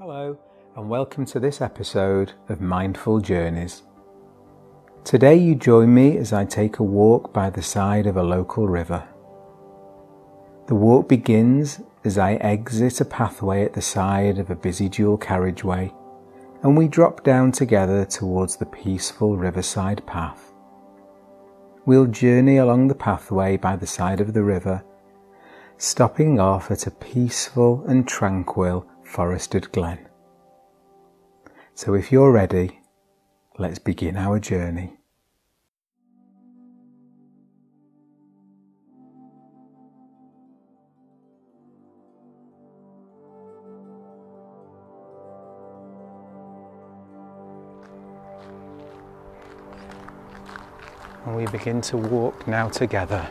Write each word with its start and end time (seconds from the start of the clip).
Hello, 0.00 0.38
and 0.76 0.88
welcome 0.88 1.24
to 1.24 1.40
this 1.40 1.60
episode 1.60 2.30
of 2.48 2.60
Mindful 2.60 3.18
Journeys. 3.18 3.82
Today, 5.02 5.34
you 5.34 5.56
join 5.56 5.92
me 5.92 6.16
as 6.18 6.32
I 6.32 6.44
take 6.44 6.78
a 6.78 6.84
walk 6.84 7.32
by 7.32 7.50
the 7.50 7.62
side 7.62 8.06
of 8.06 8.16
a 8.16 8.22
local 8.22 8.68
river. 8.68 9.08
The 10.68 10.76
walk 10.76 11.08
begins 11.08 11.80
as 12.04 12.16
I 12.16 12.34
exit 12.34 13.00
a 13.00 13.04
pathway 13.04 13.64
at 13.64 13.72
the 13.72 13.82
side 13.82 14.38
of 14.38 14.50
a 14.50 14.54
busy 14.54 14.88
dual 14.88 15.18
carriageway, 15.18 15.92
and 16.62 16.76
we 16.76 16.86
drop 16.86 17.24
down 17.24 17.50
together 17.50 18.04
towards 18.04 18.54
the 18.54 18.66
peaceful 18.66 19.36
riverside 19.36 20.06
path. 20.06 20.52
We'll 21.86 22.06
journey 22.06 22.58
along 22.58 22.86
the 22.86 22.94
pathway 22.94 23.56
by 23.56 23.74
the 23.74 23.88
side 23.88 24.20
of 24.20 24.32
the 24.32 24.44
river, 24.44 24.84
stopping 25.76 26.38
off 26.38 26.70
at 26.70 26.86
a 26.86 26.92
peaceful 26.92 27.84
and 27.88 28.06
tranquil 28.06 28.86
forested 29.08 29.72
glen. 29.72 29.98
So 31.74 31.94
if 31.94 32.12
you're 32.12 32.30
ready, 32.30 32.80
let's 33.58 33.78
begin 33.78 34.16
our 34.16 34.38
journey. 34.38 34.92
And 51.24 51.34
we 51.34 51.46
begin 51.46 51.80
to 51.82 51.96
walk 51.96 52.46
now 52.46 52.68
together 52.68 53.26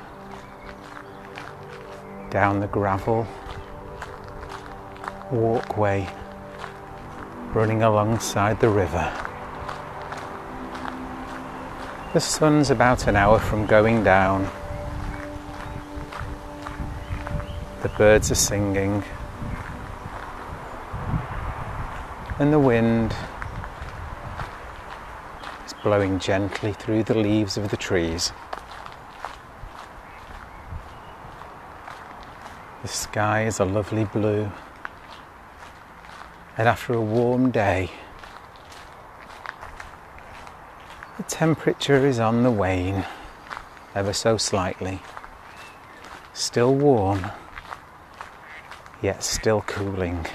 down 2.31 2.59
the 2.59 2.67
gravel 2.67 3.27
walkway 5.31 6.07
running 7.53 7.83
alongside 7.83 8.59
the 8.59 8.69
river. 8.69 9.11
The 12.13 12.19
sun's 12.19 12.69
about 12.69 13.07
an 13.07 13.15
hour 13.15 13.39
from 13.39 13.65
going 13.65 14.03
down. 14.03 14.49
The 17.81 17.89
birds 17.89 18.31
are 18.31 18.35
singing, 18.35 19.03
and 22.39 22.51
the 22.51 22.59
wind 22.59 23.15
is 25.65 25.73
blowing 25.83 26.19
gently 26.19 26.73
through 26.73 27.03
the 27.03 27.17
leaves 27.17 27.57
of 27.57 27.69
the 27.69 27.77
trees. 27.77 28.31
The 32.81 32.87
sky 32.87 33.45
is 33.45 33.59
a 33.59 33.65
lovely 33.65 34.05
blue. 34.05 34.51
And 36.57 36.67
after 36.67 36.93
a 36.93 37.01
warm 37.01 37.51
day, 37.51 37.91
the 41.17 41.23
temperature 41.23 42.03
is 42.03 42.19
on 42.19 42.41
the 42.41 42.49
wane, 42.49 43.05
ever 43.93 44.11
so 44.11 44.37
slightly. 44.37 44.99
Still 46.33 46.73
warm, 46.73 47.27
yet 49.03 49.23
still 49.23 49.61
cooling. 49.67 50.25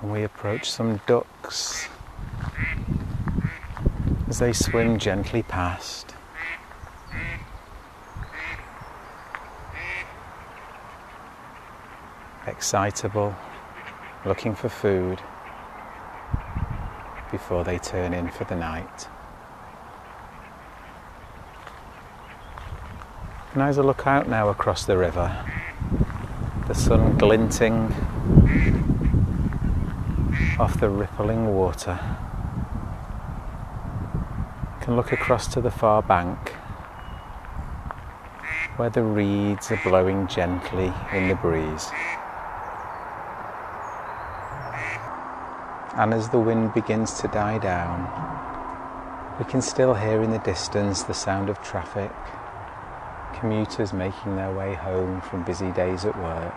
And 0.00 0.10
we 0.10 0.24
approach 0.24 0.68
some 0.68 1.00
ducks 1.06 1.88
as 4.28 4.40
they 4.40 4.52
swim 4.52 4.98
gently 4.98 5.44
past. 5.44 6.13
Excitable, 12.46 13.34
looking 14.24 14.54
for 14.54 14.68
food 14.68 15.20
before 17.30 17.64
they 17.64 17.78
turn 17.78 18.14
in 18.14 18.30
for 18.30 18.44
the 18.44 18.56
night. 18.56 19.08
And 23.54 23.62
as 23.62 23.78
I 23.78 23.82
look 23.82 24.06
out 24.06 24.28
now 24.28 24.48
across 24.48 24.84
the 24.84 24.98
river, 24.98 25.44
the 26.66 26.74
sun 26.74 27.16
glinting 27.16 27.92
off 30.58 30.78
the 30.80 30.88
rippling 30.88 31.54
water, 31.54 31.98
I 34.72 34.84
can 34.84 34.96
look 34.96 35.12
across 35.12 35.46
to 35.54 35.60
the 35.60 35.70
far 35.70 36.02
bank 36.02 36.54
where 38.76 38.90
the 38.90 39.02
reeds 39.02 39.70
are 39.70 39.80
blowing 39.84 40.26
gently 40.26 40.92
in 41.12 41.28
the 41.28 41.36
breeze. 41.36 41.90
And 45.96 46.12
as 46.12 46.28
the 46.28 46.40
wind 46.40 46.74
begins 46.74 47.20
to 47.20 47.28
die 47.28 47.58
down, 47.58 48.10
we 49.38 49.44
can 49.44 49.62
still 49.62 49.94
hear 49.94 50.22
in 50.22 50.32
the 50.32 50.40
distance 50.40 51.04
the 51.04 51.14
sound 51.14 51.48
of 51.48 51.62
traffic, 51.62 52.10
commuters 53.38 53.92
making 53.92 54.34
their 54.34 54.52
way 54.52 54.74
home 54.74 55.20
from 55.20 55.44
busy 55.44 55.70
days 55.70 56.04
at 56.04 56.16
work. 56.18 56.54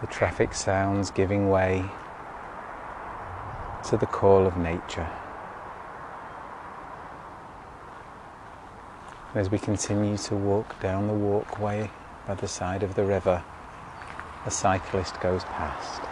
The 0.00 0.08
traffic 0.08 0.54
sounds 0.54 1.12
giving 1.12 1.48
way 1.48 1.84
to 3.88 3.96
the 3.96 4.06
call 4.06 4.44
of 4.44 4.56
nature. 4.56 5.08
As 9.36 9.50
we 9.50 9.58
continue 9.60 10.16
to 10.16 10.34
walk 10.34 10.80
down 10.80 11.06
the 11.06 11.14
walkway 11.14 11.90
by 12.26 12.34
the 12.34 12.48
side 12.48 12.82
of 12.82 12.96
the 12.96 13.04
river, 13.04 13.44
a 14.46 14.50
cyclist 14.50 15.20
goes 15.20 15.44
past. 15.44 16.02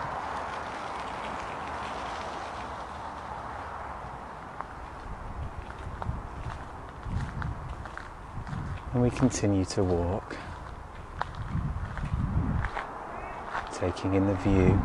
And 8.93 9.03
we 9.03 9.11
continue 9.11 9.65
to 9.67 9.85
walk, 9.85 10.37
taking 13.73 14.15
in 14.15 14.27
the 14.27 14.35
view. 14.37 14.81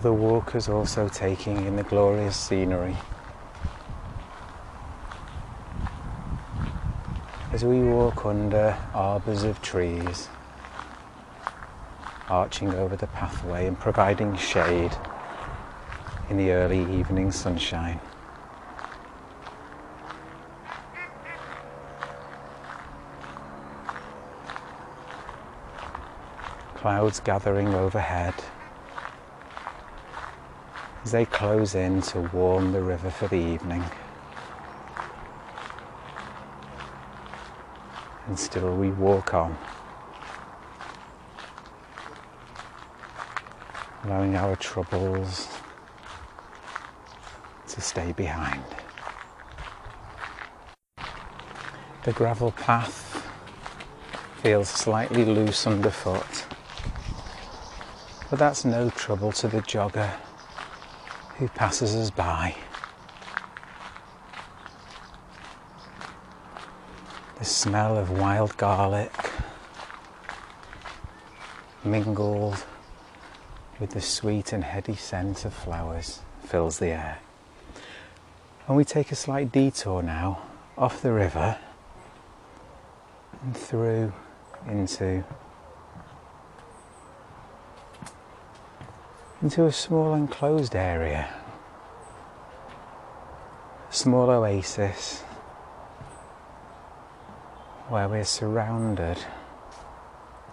Other 0.00 0.14
walkers 0.14 0.66
also 0.66 1.10
taking 1.10 1.66
in 1.66 1.76
the 1.76 1.82
glorious 1.82 2.34
scenery. 2.34 2.96
As 7.52 7.66
we 7.66 7.82
walk 7.82 8.24
under 8.24 8.78
arbours 8.94 9.44
of 9.44 9.60
trees, 9.60 10.30
arching 12.30 12.72
over 12.72 12.96
the 12.96 13.08
pathway 13.08 13.66
and 13.66 13.78
providing 13.78 14.34
shade 14.36 14.96
in 16.30 16.38
the 16.38 16.50
early 16.50 16.80
evening 16.98 17.30
sunshine. 17.30 18.00
Clouds 26.72 27.20
gathering 27.20 27.74
overhead 27.74 28.42
as 31.04 31.12
they 31.12 31.24
close 31.24 31.74
in 31.74 32.02
to 32.02 32.20
warm 32.32 32.72
the 32.72 32.82
river 32.82 33.10
for 33.10 33.26
the 33.28 33.36
evening. 33.36 33.82
And 38.26 38.38
still 38.38 38.76
we 38.76 38.90
walk 38.90 39.34
on, 39.34 39.56
allowing 44.04 44.36
our 44.36 44.56
troubles 44.56 45.48
to 47.68 47.80
stay 47.80 48.12
behind. 48.12 48.62
The 52.04 52.12
gravel 52.12 52.52
path 52.52 53.26
feels 54.42 54.68
slightly 54.68 55.24
loose 55.24 55.66
underfoot, 55.66 56.46
but 58.28 58.38
that's 58.38 58.64
no 58.64 58.90
trouble 58.90 59.32
to 59.32 59.48
the 59.48 59.60
jogger 59.62 60.12
who 61.40 61.48
passes 61.48 61.96
us 61.96 62.10
by. 62.10 62.54
The 67.38 67.46
smell 67.46 67.96
of 67.96 68.10
wild 68.10 68.54
garlic 68.58 69.10
mingled 71.82 72.62
with 73.78 73.88
the 73.92 74.02
sweet 74.02 74.52
and 74.52 74.62
heady 74.62 74.94
scent 74.94 75.46
of 75.46 75.54
flowers 75.54 76.20
fills 76.44 76.78
the 76.78 76.88
air. 76.88 77.18
And 78.68 78.76
we 78.76 78.84
take 78.84 79.10
a 79.10 79.16
slight 79.16 79.50
detour 79.50 80.02
now 80.02 80.42
off 80.76 81.00
the 81.00 81.12
river 81.12 81.56
and 83.42 83.56
through 83.56 84.12
into 84.68 85.24
into 89.42 89.64
a 89.64 89.72
small 89.72 90.12
enclosed 90.12 90.76
area, 90.76 91.26
a 93.88 93.92
small 93.92 94.28
oasis 94.28 95.22
where 97.88 98.06
we're 98.06 98.22
surrounded 98.22 99.16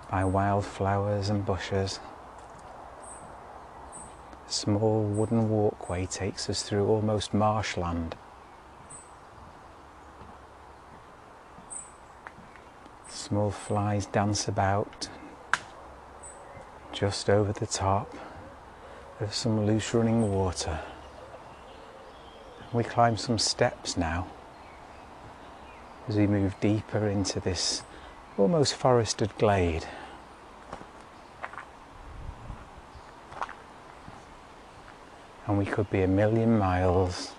by 0.10 0.24
wildflowers 0.24 1.30
and 1.30 1.46
bushes. 1.46 2.00
A 4.48 4.52
small 4.52 5.04
wooden 5.04 5.50
walkway 5.50 6.06
takes 6.06 6.50
us 6.50 6.64
through 6.64 6.88
almost 6.88 7.34
marshland. 7.34 8.16
Small 13.10 13.52
flies 13.52 14.06
dance 14.06 14.48
about 14.48 15.10
just 16.94 17.30
over 17.30 17.52
the 17.52 17.68
top 17.68 18.16
of 19.20 19.34
some 19.34 19.66
loose 19.66 19.94
running 19.94 20.32
water. 20.32 20.80
We 22.72 22.84
climb 22.84 23.18
some 23.18 23.40
steps 23.40 23.98
now 23.98 24.28
as 26.08 26.16
we 26.16 26.28
move 26.28 26.56
deeper 26.60 27.08
into 27.08 27.40
this 27.40 27.84
almost 28.38 28.76
forested 28.76 29.36
glade. 29.38 29.86
And 35.48 35.58
we 35.58 35.66
could 35.66 35.90
be 35.90 36.02
a 36.02 36.08
million 36.08 36.58
miles 36.58 37.34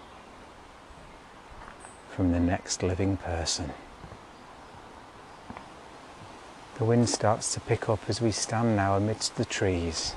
from 2.10 2.32
the 2.32 2.40
next 2.40 2.82
living 2.82 3.16
person. 3.18 3.70
The 6.78 6.84
wind 6.84 7.08
starts 7.08 7.54
to 7.54 7.60
pick 7.60 7.88
up 7.88 8.00
as 8.08 8.20
we 8.20 8.32
stand 8.32 8.74
now 8.74 8.96
amidst 8.96 9.36
the 9.36 9.44
trees. 9.44 10.14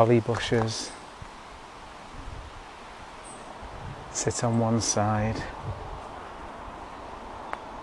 Holly 0.00 0.20
bushes 0.20 0.90
sit 4.12 4.42
on 4.42 4.58
one 4.58 4.80
side, 4.80 5.36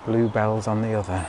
bluebells 0.04 0.68
on 0.68 0.81
the 0.81 0.96
other. 0.96 1.28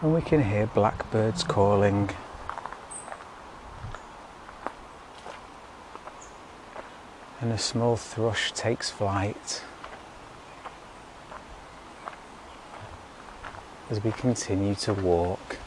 And 0.00 0.14
we 0.14 0.22
can 0.22 0.42
hear 0.42 0.66
blackbirds 0.68 1.44
calling. 1.44 2.08
And 7.42 7.52
a 7.52 7.58
small 7.58 7.96
thrush 7.96 8.52
takes 8.52 8.88
flight. 8.88 9.62
as 13.90 14.02
we 14.02 14.12
continue 14.12 14.74
to 14.74 14.94
walk, 14.94 15.58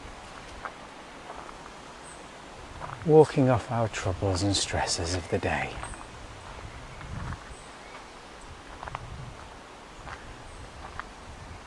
walking 3.06 3.48
off 3.48 3.70
our 3.70 3.88
troubles 3.88 4.42
and 4.42 4.56
stresses 4.56 5.14
of 5.14 5.28
the 5.30 5.38
day. 5.38 5.70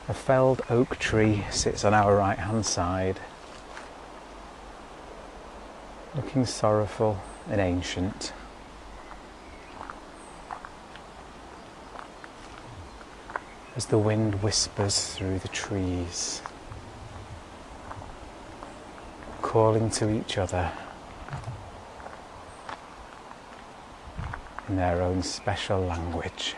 A 0.07 0.13
felled 0.13 0.61
oak 0.69 0.99
tree 0.99 1.45
sits 1.49 1.85
on 1.85 1.93
our 1.93 2.15
right 2.15 2.37
hand 2.37 2.65
side, 2.65 3.19
looking 6.15 6.45
sorrowful 6.45 7.21
and 7.49 7.61
ancient. 7.61 8.33
As 13.75 13.85
the 13.85 13.97
wind 13.97 14.43
whispers 14.43 15.13
through 15.13 15.39
the 15.39 15.47
trees. 15.47 16.41
calling 19.51 19.89
to 19.89 20.09
each 20.09 20.37
other 20.37 20.71
in 24.71 24.77
their 24.77 25.01
own 25.01 25.21
special 25.21 25.81
language. 25.81 26.55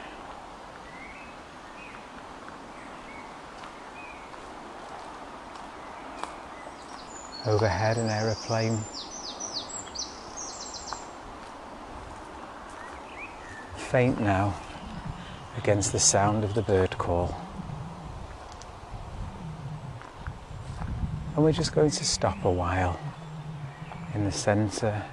Overhead, 7.48 7.98
an 7.98 8.12
aeroplane. 8.12 8.77
Faint 13.77 14.21
now 14.21 14.54
against 15.57 15.92
the 15.92 15.98
sound 15.98 16.44
of 16.44 16.54
the 16.54 16.62
bird 16.62 16.95
call. 17.00 17.36
And 21.36 21.44
we're 21.44 21.51
just 21.51 21.74
going 21.74 21.89
to 21.89 22.06
stop 22.06 22.45
a 22.45 22.51
while 22.51 23.00
in 24.13 24.24
the 24.24 24.31
centre 24.31 25.04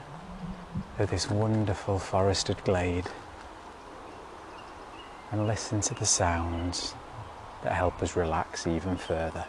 this 1.06 1.30
wonderful 1.30 1.98
forested 1.98 2.62
glade 2.64 3.06
and 5.32 5.46
listen 5.46 5.80
to 5.80 5.94
the 5.94 6.06
sounds 6.06 6.94
that 7.62 7.72
help 7.72 8.02
us 8.02 8.16
relax 8.16 8.66
even 8.66 8.96
further. 8.96 9.44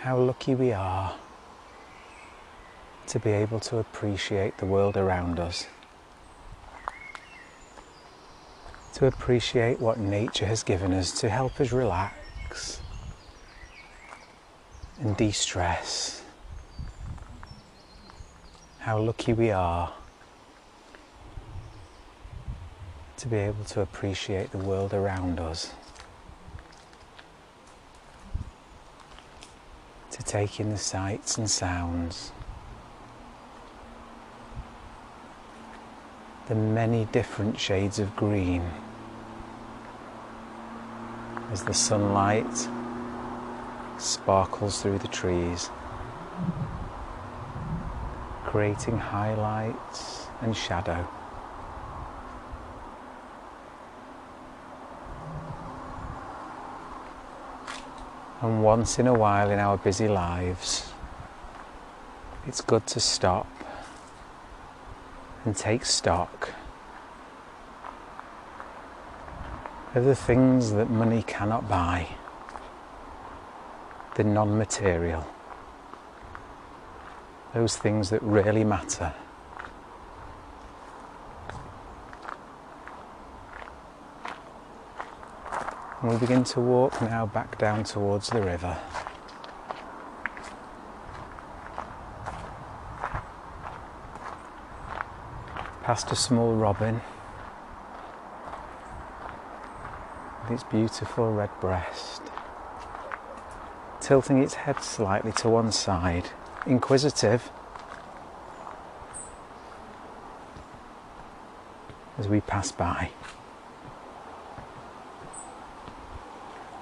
How 0.00 0.16
lucky 0.16 0.54
we 0.54 0.72
are 0.72 1.14
to 3.06 3.18
be 3.18 3.30
able 3.30 3.60
to 3.60 3.76
appreciate 3.76 4.56
the 4.56 4.64
world 4.64 4.96
around 4.96 5.38
us, 5.38 5.66
to 8.94 9.04
appreciate 9.04 9.78
what 9.78 9.98
nature 9.98 10.46
has 10.46 10.62
given 10.62 10.94
us 10.94 11.20
to 11.20 11.28
help 11.28 11.60
us 11.60 11.70
relax 11.70 12.80
and 15.00 15.18
de 15.18 15.30
stress. 15.30 16.22
How 18.78 18.98
lucky 18.98 19.34
we 19.34 19.50
are 19.50 19.92
to 23.18 23.28
be 23.28 23.36
able 23.36 23.64
to 23.64 23.82
appreciate 23.82 24.50
the 24.50 24.56
world 24.58 24.94
around 24.94 25.38
us. 25.38 25.74
Take 30.30 30.60
in 30.60 30.70
the 30.70 30.78
sights 30.78 31.38
and 31.38 31.50
sounds, 31.50 32.30
the 36.46 36.54
many 36.54 37.04
different 37.06 37.58
shades 37.58 37.98
of 37.98 38.14
green 38.14 38.62
as 41.50 41.64
the 41.64 41.74
sunlight 41.74 42.68
sparkles 43.98 44.80
through 44.80 44.98
the 44.98 45.08
trees, 45.08 45.68
creating 48.44 48.96
highlights 48.96 50.28
and 50.42 50.56
shadow. 50.56 51.08
And 58.40 58.62
once 58.62 58.98
in 58.98 59.06
a 59.06 59.12
while 59.12 59.50
in 59.50 59.58
our 59.58 59.76
busy 59.76 60.08
lives, 60.08 60.92
it's 62.46 62.62
good 62.62 62.86
to 62.88 63.00
stop 63.00 63.46
and 65.44 65.54
take 65.54 65.84
stock 65.84 66.50
of 69.94 70.04
the 70.04 70.14
things 70.14 70.72
that 70.72 70.88
money 70.88 71.22
cannot 71.22 71.68
buy, 71.68 72.06
the 74.14 74.24
non 74.24 74.56
material, 74.56 75.26
those 77.52 77.76
things 77.76 78.08
that 78.10 78.22
really 78.22 78.64
matter. 78.64 79.12
And 86.00 86.10
we 86.10 86.16
begin 86.16 86.44
to 86.44 86.60
walk 86.60 87.00
now 87.02 87.26
back 87.26 87.58
down 87.58 87.84
towards 87.84 88.30
the 88.30 88.40
river. 88.40 88.78
Past 95.82 96.10
a 96.10 96.16
small 96.16 96.54
robin 96.54 97.00
with 100.42 100.52
its 100.52 100.64
beautiful 100.64 101.32
red 101.32 101.50
breast. 101.60 102.22
tilting 104.10 104.42
its 104.42 104.54
head 104.54 104.82
slightly 104.82 105.30
to 105.30 105.48
one 105.48 105.70
side, 105.70 106.30
inquisitive. 106.66 107.50
As 112.18 112.26
we 112.26 112.40
pass 112.40 112.72
by, 112.72 113.10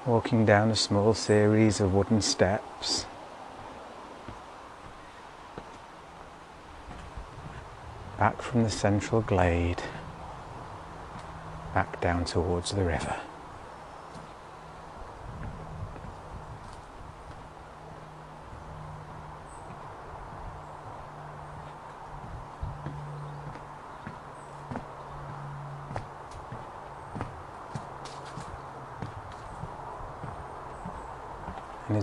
walking 0.08 0.46
down 0.46 0.70
a 0.70 0.74
small 0.74 1.12
series 1.12 1.80
of 1.80 1.92
wooden 1.92 2.22
steps. 2.22 3.04
Back 8.16 8.40
from 8.40 8.62
the 8.62 8.70
central 8.70 9.20
glade, 9.20 9.82
back 11.74 12.00
down 12.00 12.24
towards 12.24 12.70
the 12.70 12.84
river. 12.84 13.16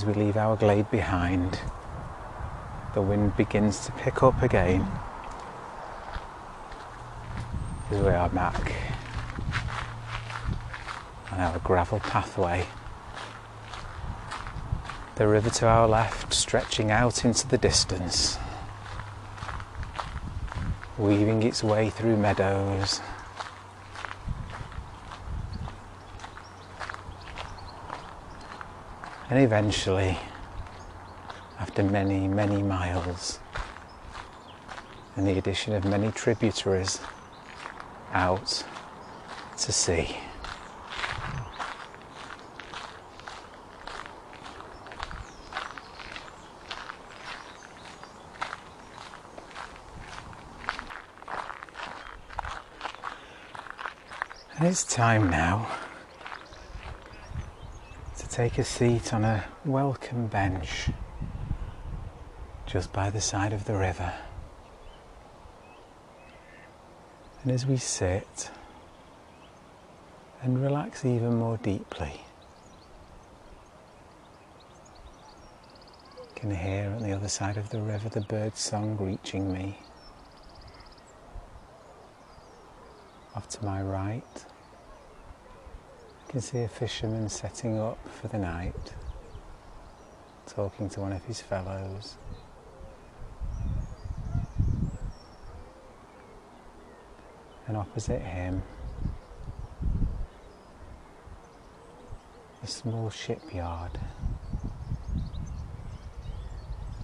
We 0.06 0.14
leave 0.14 0.38
our 0.38 0.56
glade 0.56 0.90
behind, 0.92 1.60
the 2.94 3.02
wind 3.02 3.36
begins 3.36 3.86
to 3.86 3.92
pick 3.94 4.22
up 4.22 4.42
again 4.44 4.88
as 7.90 8.00
we 8.00 8.10
are 8.10 8.30
back 8.30 8.74
on 11.32 11.40
our 11.40 11.58
gravel 11.60 12.00
pathway. 12.00 12.66
The 15.16 15.28
river 15.28 15.50
to 15.50 15.68
our 15.68 15.88
left 15.88 16.34
stretching 16.34 16.92
out 16.92 17.26
into 17.26 17.48
the 17.48 17.58
distance, 17.58 18.38
weaving 20.98 21.42
its 21.42 21.64
way 21.64 21.90
through 21.90 22.18
meadows 22.18 23.02
And 29.28 29.40
eventually, 29.40 30.20
after 31.60 31.82
many, 31.82 32.28
many 32.28 32.62
miles, 32.62 33.40
and 35.16 35.26
the 35.26 35.38
addition 35.38 35.74
of 35.74 35.84
many 35.84 36.12
tributaries 36.12 37.00
out 38.14 38.64
to 39.58 39.72
sea. 39.72 40.16
And 54.58 54.68
it's 54.68 54.84
time 54.84 55.30
now 55.32 55.68
take 58.36 58.58
a 58.58 58.64
seat 58.66 59.14
on 59.14 59.24
a 59.24 59.46
welcome 59.64 60.28
bench 60.28 60.90
just 62.66 62.92
by 62.92 63.10
the 63.10 63.22
side 63.22 63.54
of 63.54 63.64
the 63.64 63.74
river. 63.74 64.12
And 67.42 67.52
as 67.54 67.66
we 67.66 67.78
sit 67.78 68.52
and 70.42 70.62
relax 70.62 71.06
even 71.06 71.38
more 71.38 71.56
deeply, 71.56 72.20
can 76.36 76.54
hear 76.54 76.92
on 76.94 77.04
the 77.04 77.14
other 77.14 77.30
side 77.30 77.56
of 77.56 77.70
the 77.70 77.80
river 77.80 78.10
the 78.10 78.20
bird 78.20 78.58
song 78.58 78.98
reaching 79.00 79.54
me. 79.54 79.80
Off 83.34 83.48
to 83.48 83.64
my 83.64 83.82
right, 83.82 84.46
can 86.36 86.42
see 86.42 86.64
a 86.64 86.68
fisherman 86.68 87.30
setting 87.30 87.80
up 87.80 87.98
for 88.10 88.28
the 88.28 88.38
night, 88.38 88.94
talking 90.46 90.90
to 90.90 91.00
one 91.00 91.14
of 91.14 91.24
his 91.24 91.40
fellows. 91.40 92.18
And 97.66 97.78
opposite 97.78 98.22
him, 98.22 98.62
a 102.62 102.68
small 102.68 103.10
shipyard 103.10 103.98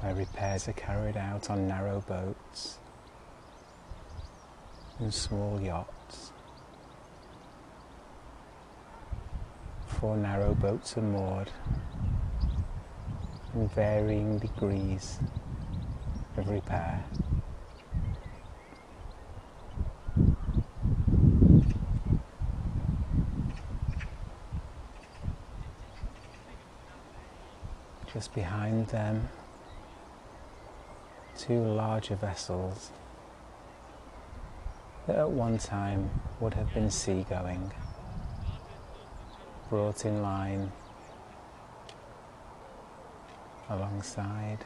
where 0.01 0.13
repairs 0.13 0.67
are 0.67 0.73
carried 0.73 1.15
out 1.15 1.49
on 1.49 1.69
narrow 1.69 2.03
boats 2.05 2.79
and 4.99 5.13
small 5.13 5.61
yachts. 5.61 6.33
Four 10.01 10.17
narrow 10.17 10.55
boats 10.55 10.97
are 10.97 11.01
moored 11.03 11.51
in 13.53 13.67
varying 13.67 14.39
degrees 14.39 15.19
of 16.37 16.49
repair. 16.49 17.05
Just 28.11 28.33
behind 28.33 28.87
them, 28.87 29.29
two 31.37 31.59
larger 31.59 32.15
vessels 32.15 32.89
that 35.05 35.15
at 35.17 35.29
one 35.29 35.59
time 35.59 36.09
would 36.39 36.55
have 36.55 36.73
been 36.73 36.89
seagoing 36.89 37.71
brought 39.71 40.03
in 40.03 40.21
line 40.21 40.69
alongside 43.69 44.57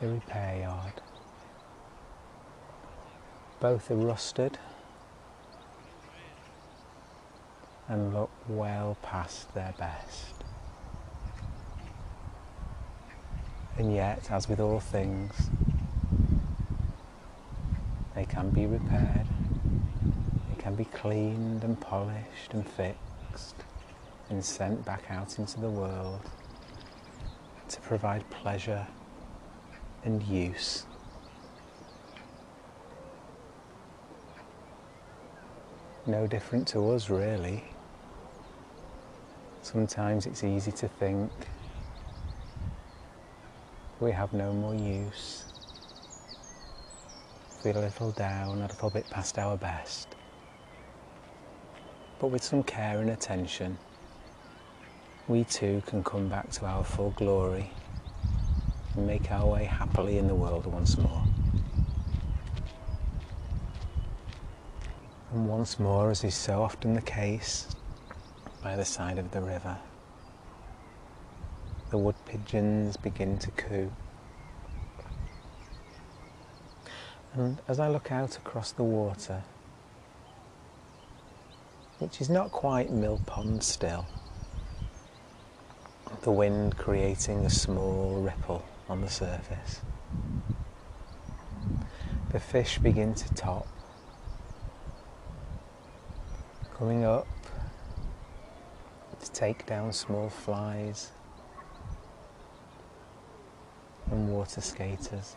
the 0.00 0.08
repair 0.08 0.60
yard. 0.60 1.02
Both 3.60 3.90
are 3.90 3.96
rusted 3.96 4.56
and 7.88 8.14
look 8.14 8.30
well 8.48 8.96
past 9.02 9.52
their 9.52 9.74
best. 9.78 10.32
And 13.76 13.94
yet, 13.94 14.30
as 14.30 14.48
with 14.48 14.60
all 14.60 14.80
things, 14.80 15.50
they 18.14 18.24
can 18.24 18.48
be 18.48 18.64
repaired 18.64 19.26
can 20.68 20.76
be 20.76 20.84
cleaned 20.84 21.64
and 21.64 21.80
polished 21.80 22.52
and 22.52 22.68
fixed 22.68 23.54
and 24.28 24.44
sent 24.44 24.84
back 24.84 25.02
out 25.08 25.38
into 25.38 25.58
the 25.60 25.70
world 25.70 26.20
to 27.70 27.80
provide 27.80 28.22
pleasure 28.28 28.86
and 30.04 30.22
use. 30.24 30.84
No 36.06 36.26
different 36.26 36.68
to 36.68 36.90
us, 36.90 37.08
really. 37.08 37.64
Sometimes 39.62 40.26
it's 40.26 40.44
easy 40.44 40.72
to 40.72 40.86
think 40.86 41.32
we 44.00 44.12
have 44.12 44.34
no 44.34 44.52
more 44.52 44.74
use, 44.74 45.46
feel 47.62 47.78
a 47.78 47.80
little 47.80 48.10
down, 48.10 48.58
a 48.58 48.66
little 48.66 48.90
bit 48.90 49.08
past 49.08 49.38
our 49.38 49.56
best. 49.56 50.17
But 52.20 52.28
with 52.28 52.42
some 52.42 52.64
care 52.64 53.00
and 53.00 53.10
attention, 53.10 53.78
we 55.28 55.44
too 55.44 55.82
can 55.86 56.02
come 56.02 56.28
back 56.28 56.50
to 56.52 56.66
our 56.66 56.82
full 56.82 57.10
glory 57.10 57.70
and 58.96 59.06
make 59.06 59.30
our 59.30 59.46
way 59.46 59.64
happily 59.64 60.18
in 60.18 60.26
the 60.26 60.34
world 60.34 60.66
once 60.66 60.98
more. 60.98 61.22
And 65.32 65.48
once 65.48 65.78
more, 65.78 66.10
as 66.10 66.24
is 66.24 66.34
so 66.34 66.62
often 66.62 66.94
the 66.94 67.02
case, 67.02 67.68
by 68.62 68.74
the 68.74 68.84
side 68.84 69.18
of 69.18 69.30
the 69.30 69.40
river, 69.40 69.78
the 71.90 71.98
wood 71.98 72.16
pigeons 72.26 72.96
begin 72.96 73.38
to 73.38 73.50
coo. 73.52 73.92
And 77.34 77.58
as 77.68 77.78
I 77.78 77.88
look 77.88 78.10
out 78.10 78.36
across 78.36 78.72
the 78.72 78.82
water, 78.82 79.44
which 81.98 82.20
is 82.20 82.30
not 82.30 82.52
quite 82.52 82.90
mill 82.90 83.20
pond 83.26 83.62
still. 83.62 84.06
The 86.22 86.30
wind 86.30 86.76
creating 86.76 87.44
a 87.44 87.50
small 87.50 88.20
ripple 88.20 88.64
on 88.88 89.00
the 89.00 89.08
surface. 89.08 89.80
The 92.30 92.40
fish 92.40 92.78
begin 92.78 93.14
to 93.14 93.34
top, 93.34 93.66
coming 96.76 97.04
up 97.04 97.26
to 99.20 99.32
take 99.32 99.66
down 99.66 99.92
small 99.92 100.28
flies 100.28 101.10
and 104.10 104.28
water 104.32 104.60
skaters. 104.60 105.36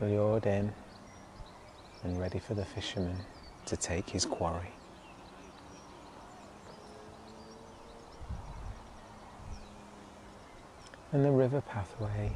Lured 0.00 0.46
in 0.46 0.72
and 2.02 2.18
ready 2.18 2.38
for 2.38 2.54
the 2.54 2.64
fisherman 2.64 3.16
to 3.66 3.76
take 3.76 4.10
his 4.10 4.24
quarry. 4.24 4.72
And 11.12 11.24
the 11.24 11.30
river 11.30 11.60
pathway 11.60 12.32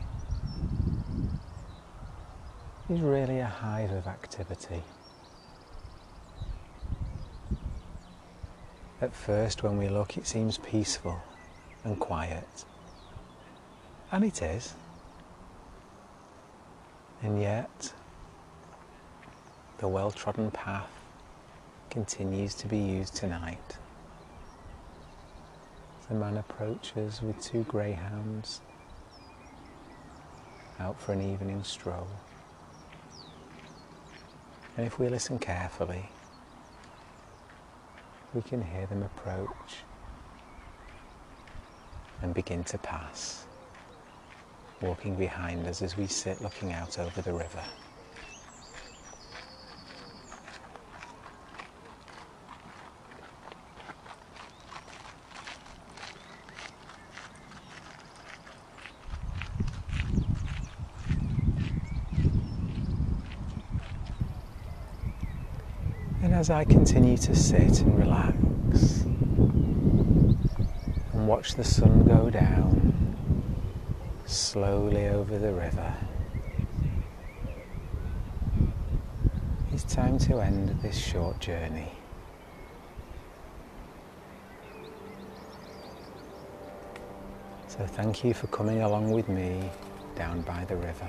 is 2.88 3.00
really 3.00 3.38
a 3.40 3.46
hive 3.46 3.90
of 3.90 4.06
activity. 4.06 4.82
At 9.00 9.14
first, 9.14 9.62
when 9.62 9.76
we 9.76 9.88
look, 9.88 10.16
it 10.16 10.26
seems 10.26 10.58
peaceful 10.58 11.20
and 11.84 11.98
quiet. 11.98 12.64
And 14.12 14.24
it 14.24 14.40
is. 14.40 14.74
And 17.22 17.40
yet, 17.40 17.92
the 19.78 19.88
well 19.88 20.10
trodden 20.10 20.50
path 20.50 20.88
continues 21.90 22.54
to 22.54 22.66
be 22.66 22.78
used 22.78 23.14
tonight. 23.14 23.76
The 26.08 26.14
man 26.14 26.36
approaches 26.38 27.20
with 27.20 27.40
two 27.42 27.64
greyhounds 27.64 28.60
out 30.78 30.98
for 31.00 31.12
an 31.12 31.20
evening 31.20 31.62
stroll. 31.62 32.06
And 34.76 34.86
if 34.86 34.98
we 34.98 35.08
listen 35.08 35.38
carefully, 35.38 36.08
we 38.34 38.42
can 38.42 38.62
hear 38.62 38.86
them 38.86 39.02
approach 39.02 39.82
and 42.22 42.32
begin 42.34 42.64
to 42.64 42.78
pass, 42.78 43.46
walking 44.80 45.16
behind 45.16 45.66
us 45.66 45.82
as 45.82 45.96
we 45.96 46.06
sit 46.06 46.40
looking 46.40 46.72
out 46.72 46.98
over 46.98 47.20
the 47.20 47.32
river. 47.32 47.62
As 66.46 66.50
I 66.50 66.64
continue 66.64 67.16
to 67.16 67.34
sit 67.34 67.80
and 67.80 67.98
relax 67.98 69.00
and 71.12 71.26
watch 71.26 71.56
the 71.56 71.64
sun 71.64 72.04
go 72.04 72.30
down 72.30 73.16
slowly 74.26 75.08
over 75.08 75.40
the 75.40 75.52
river, 75.52 75.92
it's 79.72 79.82
time 79.92 80.18
to 80.18 80.38
end 80.38 80.68
this 80.82 80.96
short 80.96 81.40
journey. 81.40 81.90
So 87.66 87.84
thank 87.86 88.22
you 88.22 88.34
for 88.34 88.46
coming 88.46 88.82
along 88.82 89.10
with 89.10 89.28
me 89.28 89.68
down 90.14 90.42
by 90.42 90.64
the 90.66 90.76
river. 90.76 91.08